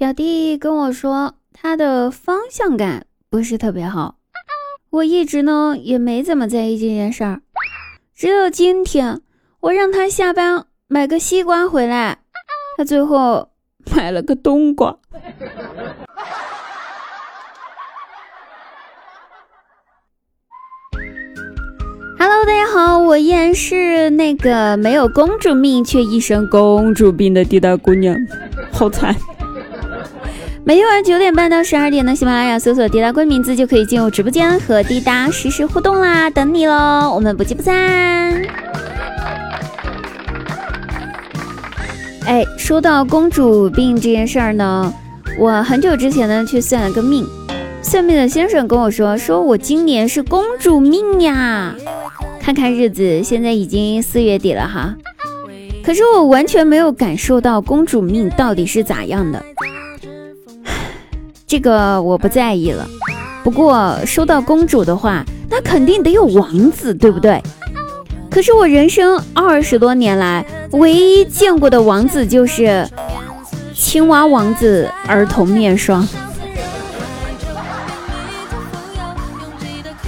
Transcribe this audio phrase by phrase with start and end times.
[0.00, 4.14] 表弟跟我说他的方向感不是特别好，
[4.88, 7.42] 我一直呢也没怎么在意这件事儿，
[8.16, 9.20] 只有今天
[9.60, 12.20] 我让他下班买个西瓜回来，
[12.78, 13.50] 他最后
[13.94, 14.96] 买了个冬瓜。
[22.18, 28.16] Hello，大家好，我依然是那个没有公主命却一身公主病的滴答姑娘，
[28.72, 29.14] 好惨。
[30.70, 37.74] 每天晚上九点半到十二点呢，喜马拉雅搜索“滴答闺”名字就可以进入直播间和滴答实时互动啦，等你喽，我们不见不散。
[42.24, 44.94] 哎，说到公主病这件事儿呢，
[45.40, 47.26] 我很久之前呢去算了个命，
[47.82, 51.74] 算命的先生跟我说，说我今年是公主命呀。
[52.40, 54.94] 看看日子，现在已经四月底了哈，
[55.82, 59.44] 可是我完全没有感受到公主命到底是咋样的。
[61.50, 62.86] 这个我不在意了。
[63.42, 67.42] 不过说到公主的话，那肯定得有王子，对不对？
[68.30, 72.88] 可是我人生二十多年来，唯一见过的王子就是
[73.74, 76.06] 青蛙王子儿童面霜。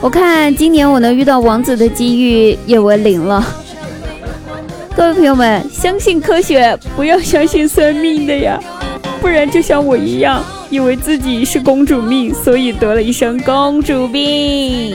[0.00, 3.46] 我看今年我能遇到王子的机遇也为零了。
[4.96, 8.58] 各位朋友们，相信科学，不要相信算命的呀，
[9.20, 10.42] 不然就像我一样，
[10.76, 14.94] 以为自己是公主命，所以得了一身公主病。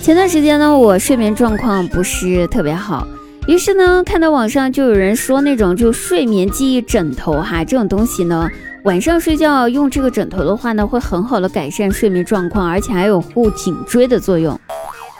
[0.00, 3.04] 前段时间呢，我睡眠状况不是特别好。
[3.48, 8.48] 于是呢，看到网上就有人说那种就睡眠记忆枕头哈，这种东西呢，
[8.84, 14.56] 晚上睡觉用这个枕头的话呢，会很好的改善睡眠状况，而且还有护颈椎的作用。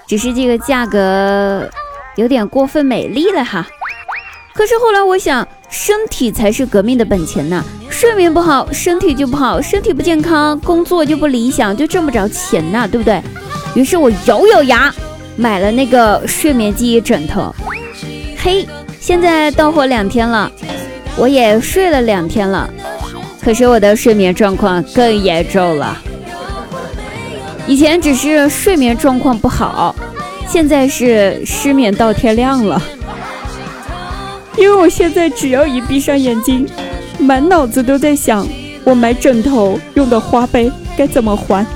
[0.06, 1.68] 只是这个价格
[2.18, 3.64] 有点过分美丽了哈。
[4.52, 13.22] 可是后来我想，身体才是革命的本钱呐，睡眠不好，身体就不好，身体不健康，工作就不理想，就挣不着钱呐，对不对？
[13.74, 14.92] 于是我咬咬牙
[15.36, 17.54] 买了那个睡眠记忆枕头。
[18.36, 18.66] 嘿，
[18.98, 20.50] 现在到货两天了，
[21.16, 22.68] 我也睡了两天了，
[23.40, 25.96] 可是我的睡眠状况更严重了。
[27.68, 29.94] 以前只是睡眠状况不好，
[30.48, 32.82] 现在是失眠到天亮了。
[34.56, 36.66] 因为我现在只要一闭上眼睛，
[37.18, 38.46] 满脑子都在想
[38.82, 41.64] 我买枕头用的花呗该怎么还。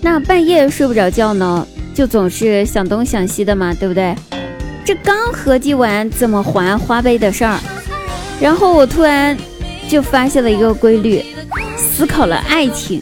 [0.00, 4.16] 那半夜睡不着觉呢，就总是想东想西的嘛，对不对？
[4.84, 7.60] 这刚合计完怎么还花呗的事儿，
[8.40, 9.38] 然后我突然
[9.88, 11.24] 就发现了一个规律，
[12.02, 13.00] 思考了爱情。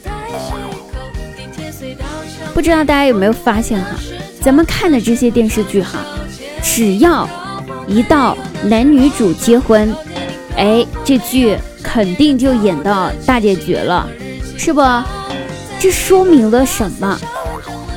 [2.52, 3.96] 不知道大家有没有发现哈，
[4.42, 6.00] 咱们看的这些电视剧哈，
[6.62, 7.26] 只要
[7.86, 9.90] 一到男女主结婚，
[10.54, 14.06] 哎，这剧肯定就演到大结局了，
[14.58, 14.82] 是不？
[15.78, 17.18] 这说明了什么？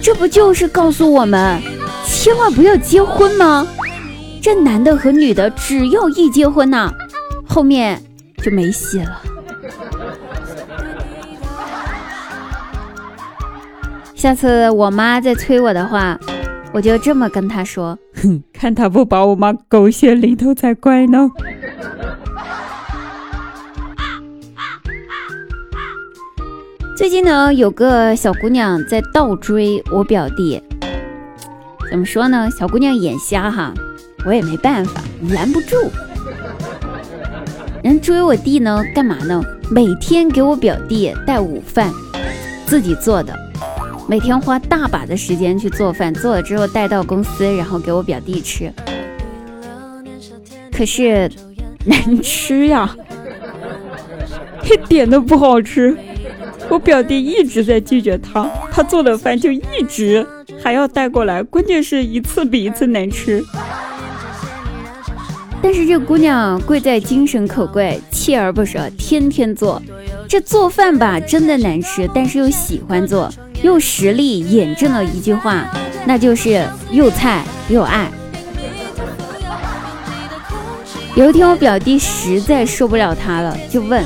[0.02, 1.62] 这不就是告诉我们，
[2.06, 3.68] 千万不要结婚吗？
[4.42, 6.90] 这男的和女的只要一结婚呐，
[7.46, 8.02] 后面
[8.42, 9.22] 就没戏了。
[14.24, 16.18] 下次我妈再催我的话，
[16.72, 21.30] 我就这么跟她说：哼，看她不把我妈狗血淋头才怪呢。
[26.96, 30.64] 最近呢，有个小姑娘在倒追我表弟。
[31.92, 32.50] 怎么说呢？
[32.58, 33.74] 小姑娘眼瞎哈，
[34.26, 35.02] 我也没办法，
[35.32, 35.76] 拦不住。
[37.84, 39.44] 人追我弟呢，干嘛呢？
[39.70, 41.92] 每天给我表弟带午饭，
[42.66, 43.38] 自己做的。
[44.08, 48.72] 每天花大把的时间去做饭，做了之后带到公司，然后给我表弟吃。
[50.72, 51.30] 可是
[51.86, 52.96] 难吃呀，
[54.66, 55.98] 一点都不好吃。
[56.70, 60.26] 我表弟一直在拒绝他，他做的饭就一直
[60.62, 63.44] 还要带过来，关键是一次比一次难吃。
[65.62, 69.82] 但是这姑娘贵在精神可贵，锲而不舍，天天做。
[70.28, 73.32] 这做饭吧，真的难吃，但是又喜欢做，
[73.64, 75.66] 用实力验证了一句话，
[76.06, 78.12] 那就是又菜又爱。
[81.16, 84.04] 有一天，我表弟实在受不了他了，就问。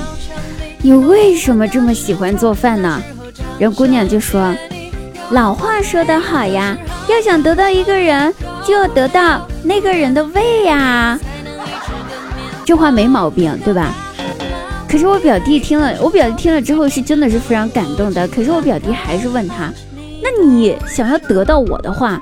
[0.80, 3.02] 你为什么这么喜欢做饭呢？
[3.58, 4.54] 人姑娘就说
[5.32, 6.78] ：“老话说得好呀，
[7.10, 8.32] 要想得到一个人，
[8.64, 11.20] 就要得到那个人的胃呀。”
[12.64, 13.92] 这话没毛病，对吧？
[14.90, 18.28] 可是我表弟听了，我表弟听了之后是真的是非常感动的。
[18.30, 19.72] 可是我表弟还是问他
[20.24, 22.22] ：“那你想要得到我的话，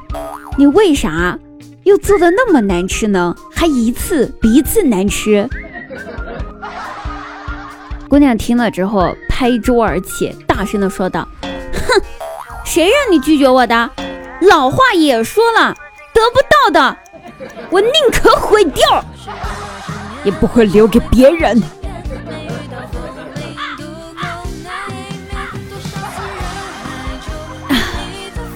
[0.58, 1.38] 你为啥
[1.84, 3.36] 又做的那么难吃呢？
[3.54, 5.48] 还一次比一次难吃。”
[8.10, 12.02] 姑娘听了之后拍桌而起，大声的说道：“哼，
[12.66, 13.90] 谁让你拒绝我的？
[14.42, 15.76] 老话也说了，
[16.14, 16.98] 得不到的，
[17.70, 19.06] 我宁可毁掉，
[20.24, 21.62] 也不会留给别人。”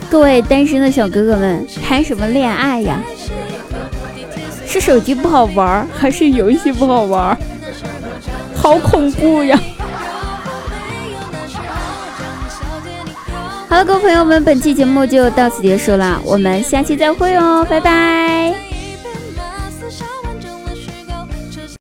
[0.09, 2.99] 各位单身的小哥哥们，谈什么恋爱呀？
[4.65, 7.37] 是手机不好玩，还是游戏不好玩？
[8.55, 9.59] 好恐怖呀！
[13.67, 18.68] 好了，各位朋友们，本期节目就到此结束了，我们下期再会哦，拜拜。